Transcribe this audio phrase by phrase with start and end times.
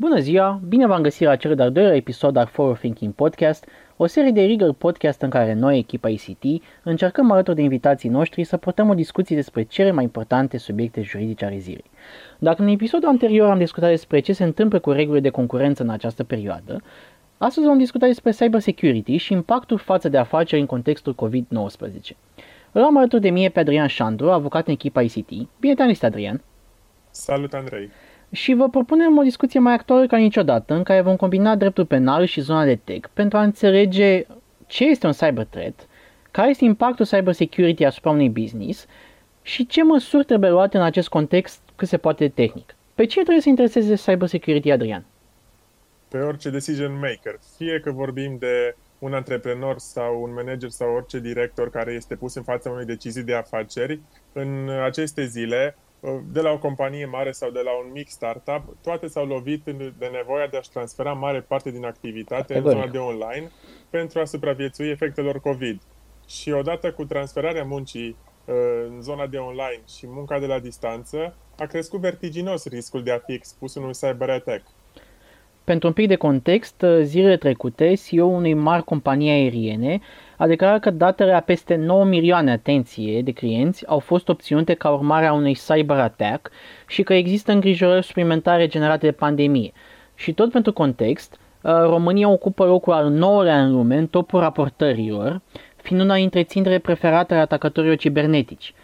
[0.00, 0.60] Bună ziua!
[0.68, 3.66] Bine v-am găsit la cel de-al doilea episod al Forward Thinking Podcast,
[3.96, 8.44] o serie de rigor podcast în care noi, echipa ICT, încercăm alături de invitații noștri
[8.44, 11.90] să purtăm o discuție despre cele mai importante subiecte juridice ale zilei.
[12.38, 15.90] Dacă în episodul anterior am discutat despre ce se întâmplă cu regulile de concurență în
[15.90, 16.82] această perioadă,
[17.38, 22.16] astăzi vom discuta despre cybersecurity și impactul față de afaceri în contextul COVID-19.
[22.72, 25.30] Îl am alături de mie pe Adrian Șandru, avocat în echipa ICT.
[25.60, 26.42] Bine te-am Adrian!
[27.10, 27.90] Salut, Andrei!
[28.30, 32.24] Și vă propunem o discuție mai actuală ca niciodată, în care vom combina dreptul penal
[32.24, 34.26] și zona de tech pentru a înțelege
[34.66, 35.86] ce este un cyber threat,
[36.30, 38.86] care este impactul cyber security asupra unui business
[39.42, 42.76] și ce măsuri trebuie luate în acest context cât se poate de tehnic.
[42.94, 45.04] Pe cine trebuie să intereseze cyber security, Adrian?
[46.08, 51.18] Pe orice decision maker, fie că vorbim de un antreprenor sau un manager sau orice
[51.18, 54.00] director care este pus în fața unei decizii de afaceri,
[54.32, 55.76] în aceste zile
[56.32, 60.10] de la o companie mare sau de la un mic startup, toate s-au lovit de
[60.12, 63.50] nevoia de a-și transfera mare parte din activitate în zona de online
[63.90, 65.80] pentru a supraviețui efectelor COVID.
[66.26, 68.54] Și odată cu transferarea muncii uh,
[68.88, 73.18] în zona de online și munca de la distanță, a crescut vertiginos riscul de a
[73.18, 74.66] fi expus unui cyber attack.
[75.68, 80.00] Pentru un pic de context, uh, zilele trecute, CEO-ul unei mari companii aeriene
[80.36, 84.90] a declarat că datele a peste 9 milioane, atenție, de clienți au fost obținute ca
[84.90, 86.50] urmare a unui cyber attack
[86.86, 89.72] și că există îngrijorări suplimentare generate de pandemie.
[90.14, 95.40] Și tot pentru context, uh, România ocupă locul al 9-lea în lume în topul raportărilor,
[95.76, 98.74] fiind una dintre țintele preferate ale atacatorilor cibernetici.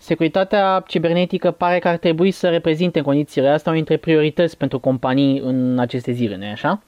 [0.00, 4.80] Securitatea cibernetică pare că ar trebui să reprezinte în condițiile astea o dintre priorități pentru
[4.80, 6.82] companii în aceste zile, nu așa?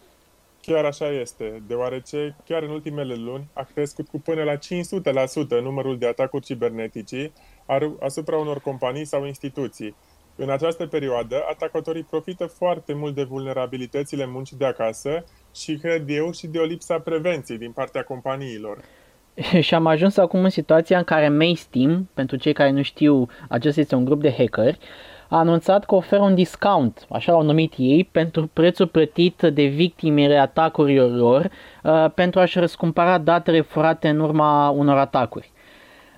[0.60, 4.58] Chiar așa este, deoarece chiar în ultimele luni a crescut cu până la 500%
[5.62, 7.32] numărul de atacuri cibernetice
[8.00, 9.94] asupra unor companii sau instituții.
[10.36, 15.24] În această perioadă, atacatorii profită foarte mult de vulnerabilitățile muncii de acasă
[15.54, 18.78] și, cred eu, și de o lipsă a prevenției din partea companiilor.
[19.60, 23.80] și am ajuns acum în situația în care Maystem, pentru cei care nu știu, acesta
[23.80, 24.78] este un grup de hackeri,
[25.28, 30.36] a anunțat că oferă un discount, așa au numit ei, pentru prețul plătit de victimele
[30.36, 31.50] atacurilor lor
[31.82, 35.52] uh, pentru a-și răscumpăra datele furate în urma unor atacuri.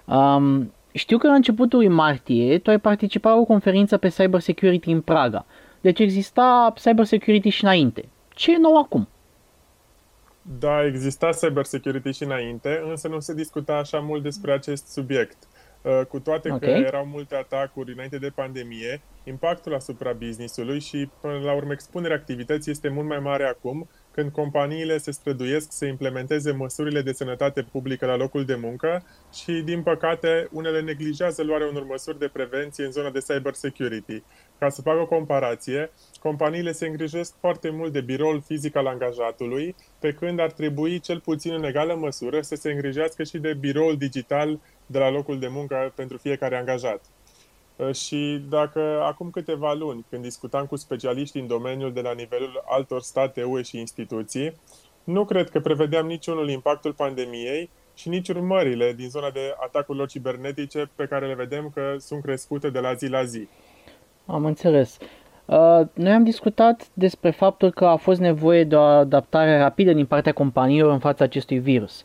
[0.05, 4.41] Um, știu că la începutul lui martie tu ai participat la o conferință pe cyber
[4.41, 5.45] security în Praga.
[5.81, 8.09] Deci exista cyber security și înainte.
[8.29, 9.09] Ce e nou acum?
[10.43, 15.37] Da, exista cyber security și înainte, însă nu se discuta așa mult despre acest subiect.
[15.83, 16.69] Uh, cu toate okay.
[16.69, 22.17] că erau multe atacuri înainte de pandemie, impactul asupra businessului și, până la urmă, expunerea
[22.17, 27.63] activității este mult mai mare acum, când companiile se străduiesc să implementeze măsurile de sănătate
[27.63, 32.85] publică la locul de muncă și, din păcate, unele neglijează luarea unor măsuri de prevenție
[32.85, 34.23] în zona de cyber security.
[34.59, 35.91] Ca să fac o comparație,
[36.21, 41.21] companiile se îngrijesc foarte mult de biroul fizic al angajatului, pe când ar trebui, cel
[41.21, 45.49] puțin în egală măsură, să se îngrijească și de biroul digital de la locul de
[45.49, 47.01] muncă pentru fiecare angajat.
[47.77, 52.65] Uh, și dacă acum câteva luni, când discutam cu specialiști în domeniul de la nivelul
[52.67, 54.53] altor state UE și instituții,
[55.05, 60.91] nu cred că prevedeam niciunul impactul pandemiei și nici urmările din zona de atacurilor cibernetice
[60.95, 63.49] pe care le vedem că sunt crescute de la zi la zi.
[64.27, 64.99] Am înțeles.
[65.45, 70.07] Uh, noi am discutat despre faptul că a fost nevoie de o adaptare rapidă din
[70.07, 72.03] partea companiilor în fața acestui virus.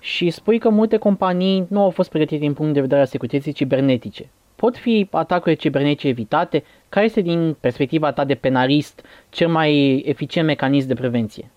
[0.00, 3.52] Și spui că multe companii nu au fost pregătite din punct de vedere al securității
[3.52, 4.30] cibernetice.
[4.56, 6.64] Pot fi atacurile cibernetice evitate?
[6.88, 11.50] Care este, din perspectiva ta de penalist, cel mai eficient mecanism de prevenție?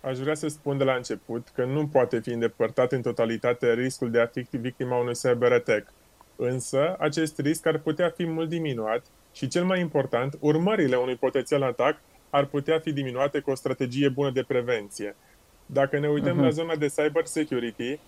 [0.00, 4.10] Aș vrea să spun de la început că nu poate fi îndepărtat în totalitate riscul
[4.10, 5.92] de a fi victima unui cyber attack.
[6.36, 11.62] Însă, acest risc ar putea fi mult diminuat și, cel mai important, urmările unui potențial
[11.62, 11.96] atac
[12.30, 15.16] ar putea fi diminuate cu o strategie bună de prevenție.
[15.66, 16.42] Dacă ne uităm uh-huh.
[16.42, 17.98] la zona de cyber security,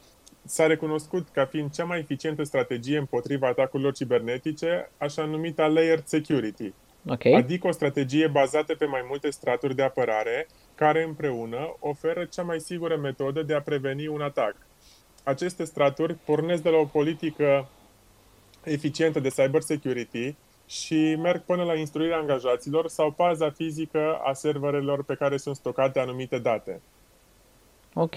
[0.46, 6.72] s-a recunoscut ca fiind cea mai eficientă strategie împotriva atacurilor cibernetice, așa numita layered security.
[7.08, 7.32] Okay.
[7.32, 12.60] Adică o strategie bazată pe mai multe straturi de apărare, care împreună oferă cea mai
[12.60, 14.56] sigură metodă de a preveni un atac.
[15.22, 17.68] Aceste straturi pornesc de la o politică
[18.64, 25.04] eficientă de cyber security și merg până la instruirea angajaților sau paza fizică a serverelor
[25.04, 26.80] pe care sunt stocate anumite date.
[27.98, 28.14] Ok.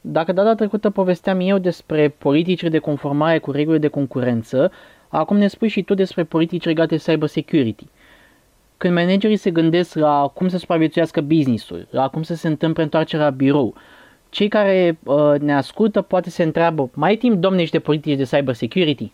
[0.00, 4.72] Dacă data trecută povesteam eu despre politici de conformare cu regulile de concurență,
[5.08, 7.86] acum ne spui și tu despre politici legate de cyber security.
[8.76, 13.24] Când managerii se gândesc la cum să supraviețuiască business-ul, la cum să se întâmple întoarcerea
[13.24, 13.74] la birou,
[14.28, 18.54] cei care uh, ne ascultă poate se întreabă, mai timp domnești de politici de cyber
[18.54, 19.12] security?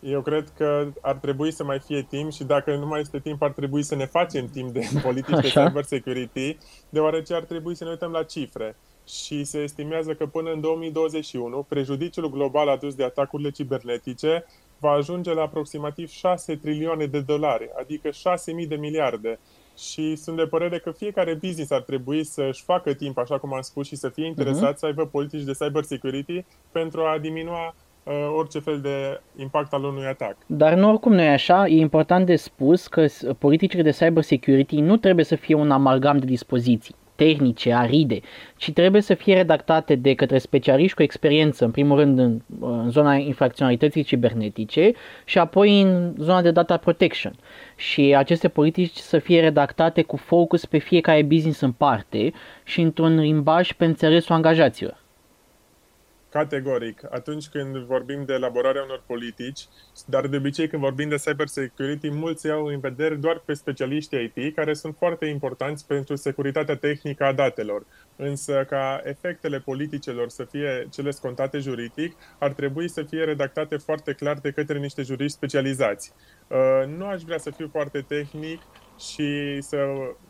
[0.00, 3.42] Eu cred că ar trebui să mai fie timp și dacă nu mai este timp,
[3.42, 5.62] ar trebui să ne facem timp de politici Așa.
[5.62, 6.58] de cyber security,
[6.88, 8.76] deoarece ar trebui să ne uităm la cifre.
[9.06, 14.44] Și se estimează că până în 2021, prejudiciul global adus de atacurile cibernetice
[14.78, 19.38] va ajunge la aproximativ 6 trilioane de dolari, adică 6.000 de miliarde.
[19.78, 23.60] Și sunt de părere că fiecare business ar trebui să-și facă timp, așa cum am
[23.60, 24.78] spus, și să fie interesat uh-huh.
[24.78, 27.89] să aibă politici de cyber security pentru a diminua uh,
[28.36, 30.36] orice fel de impact al unui atac.
[30.46, 33.06] Dar nu oricum nu e așa, e important de spus că
[33.38, 36.94] politicile de cyber security nu trebuie să fie un amalgam de dispoziții
[37.24, 38.20] tehnice, aride,
[38.56, 42.90] ci trebuie să fie redactate de către specialiști cu experiență, în primul rând în, în
[42.90, 44.92] zona infracționalității cibernetice
[45.24, 47.32] și apoi în zona de data protection.
[47.76, 52.32] Și aceste politici să fie redactate cu focus pe fiecare business în parte
[52.64, 54.99] și într-un limbaj pe înțelesul angajaților.
[56.30, 57.02] Categoric.
[57.10, 59.66] Atunci când vorbim de elaborarea unor politici,
[60.06, 64.32] dar de obicei când vorbim de cyber security, mulți iau în vedere doar pe specialiștii
[64.34, 67.86] IT, care sunt foarte importanți pentru securitatea tehnică a datelor.
[68.16, 74.12] Însă ca efectele politicelor să fie cele scontate juridic, ar trebui să fie redactate foarte
[74.12, 76.12] clar de către niște juriști specializați.
[76.46, 76.58] Uh,
[76.96, 78.60] nu aș vrea să fiu foarte tehnic,
[79.00, 79.76] și să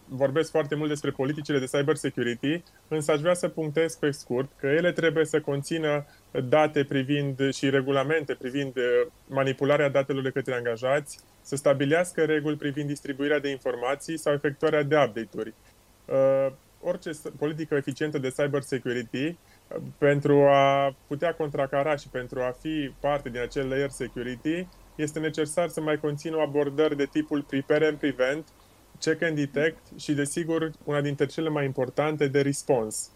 [0.08, 4.50] vorbesc foarte mult despre politicile de cyber security, însă aș vrea să punctez pe scurt
[4.56, 6.06] că ele trebuie să conțină
[6.48, 8.82] date privind și regulamente privind uh,
[9.26, 14.96] manipularea datelor de către angajați, să stabilească reguli privind distribuirea de informații sau efectuarea de
[14.96, 15.54] update-uri.
[16.04, 16.52] Uh,
[16.82, 22.92] orice politică eficientă de cyber security uh, pentru a putea contracara și pentru a fi
[23.00, 24.66] parte din acel layer security,
[25.00, 28.44] este necesar să mai conțină abordări de tipul prepare and prevent,
[29.00, 33.08] check and detect și, desigur, una dintre cele mai importante de response.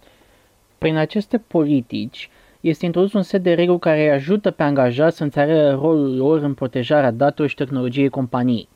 [0.78, 5.70] Prin aceste politici, este introdus un set de reguli care ajută pe angajați să înțeleagă
[5.70, 8.68] rolul lor în protejarea datelor și tehnologiei companiei,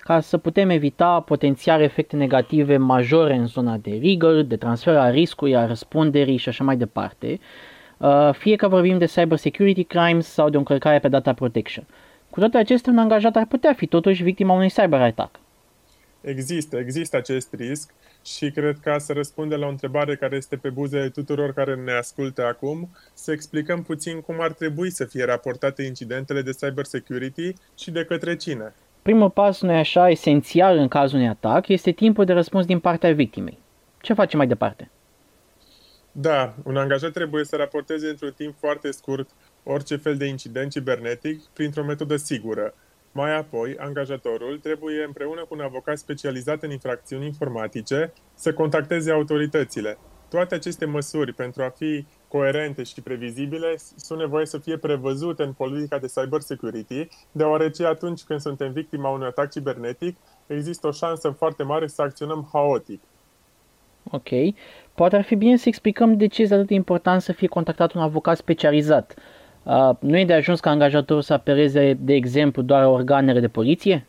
[0.00, 5.10] ca să putem evita potențiale efecte negative majore în zona de rigor, de transfer a
[5.10, 7.40] riscului, a răspunderii și așa mai departe,
[7.98, 11.86] uh, fie că vorbim de cyber security crimes sau de o încălcare pe data protection.
[12.34, 15.40] Cu toate acestea, un angajat ar putea fi totuși victima unui cyber attack.
[16.20, 17.94] Există, există acest risc
[18.24, 21.92] și cred că să răspunde la o întrebare care este pe buzele tuturor care ne
[21.92, 27.52] ascultă acum, să explicăm puțin cum ar trebui să fie raportate incidentele de cyber security
[27.78, 28.74] și de către cine.
[29.02, 33.12] Primul pas, nu așa, esențial în cazul unui atac, este timpul de răspuns din partea
[33.12, 33.58] victimei.
[34.00, 34.90] Ce facem mai departe?
[36.12, 39.28] Da, un angajat trebuie să raporteze într-un timp foarte scurt
[39.64, 42.74] orice fel de incident cibernetic printr-o metodă sigură.
[43.12, 49.98] Mai apoi, angajatorul trebuie împreună cu un avocat specializat în infracțiuni informatice să contacteze autoritățile.
[50.28, 55.52] Toate aceste măsuri, pentru a fi coerente și previzibile, sunt nevoie să fie prevăzute în
[55.52, 60.16] politica de cyber security, deoarece atunci când suntem victima unui atac cibernetic,
[60.46, 63.00] există o șansă foarte mare să acționăm haotic.
[64.10, 64.28] Ok.
[64.94, 67.92] Poate ar fi bine să explicăm de ce este atât de important să fie contactat
[67.92, 69.14] un avocat specializat.
[69.64, 74.06] Uh, nu e de ajuns ca angajatorul să apeleze, de exemplu, doar organele de poliție?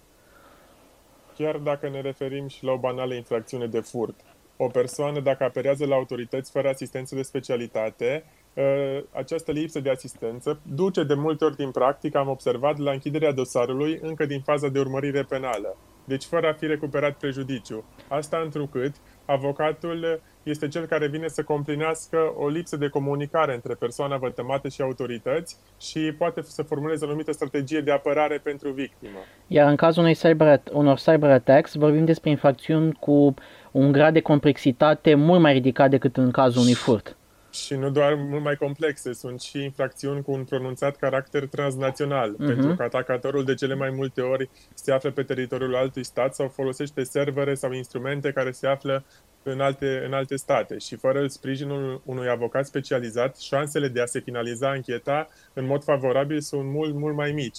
[1.37, 4.15] Chiar dacă ne referim și la o banală infracțiune de furt.
[4.57, 8.23] O persoană, dacă apelează la autorități fără asistență de specialitate,
[8.53, 13.31] uh, această lipsă de asistență duce de multe ori din practică, am observat, la închiderea
[13.31, 15.77] dosarului încă din faza de urmărire penală.
[16.05, 17.83] Deci fără a fi recuperat prejudiciu.
[18.07, 18.95] Asta întrucât
[19.25, 24.81] avocatul este cel care vine să complinească o lipsă de comunicare între persoana vătămată și
[24.81, 29.17] autorități și poate să formuleze o anumită strategie de apărare pentru victimă.
[29.47, 33.33] Iar în cazul unui cyber, unor cyber attacks vorbim despre infracțiuni cu
[33.71, 37.17] un grad de complexitate mult mai ridicat decât în cazul unui furt.
[37.51, 42.45] Și nu doar mult mai complexe, sunt și infracțiuni cu un pronunțat caracter transnațional, uh-huh.
[42.45, 46.47] pentru că atacatorul de cele mai multe ori se află pe teritoriul altui stat sau
[46.47, 49.03] folosește servere sau instrumente care se află
[49.47, 54.19] în alte, în alte state și fără sprijinul unui avocat specializat, șansele de a se
[54.19, 57.57] finaliza ancheta în mod favorabil sunt mult, mult mai mici.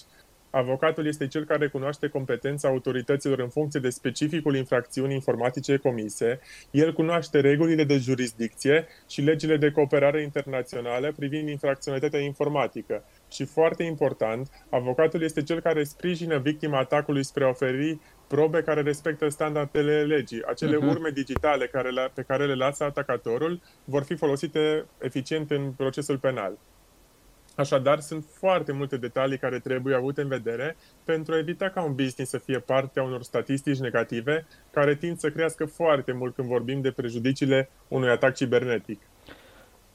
[0.51, 6.41] Avocatul este cel care cunoaște competența autorităților în funcție de specificul infracțiunii informatice comise,
[6.71, 13.05] el cunoaște regulile de jurisdicție și legile de cooperare internațională privind infracționalitatea informatică.
[13.37, 18.81] Și foarte important, avocatul este cel care sprijină victima atacului spre a oferi probe care
[18.81, 20.43] respectă standardele legii.
[20.47, 20.89] Acele uh-huh.
[20.89, 26.19] urme digitale care le, pe care le lasă atacatorul vor fi folosite eficient în procesul
[26.19, 26.59] penal.
[27.55, 31.95] Așadar, sunt foarte multe detalii care trebuie avute în vedere pentru a evita ca un
[31.95, 36.49] business să fie parte a unor statistici negative care tind să crească foarte mult când
[36.49, 39.01] vorbim de prejudiciile unui atac cibernetic.